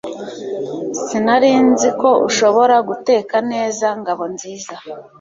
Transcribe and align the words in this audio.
Sinari 1.05 1.51
nzi 1.71 1.89
ko 2.01 2.09
ushobora 2.27 2.75
guteka 2.89 3.35
neza 3.51 3.85
Ngabonziza 3.99 4.75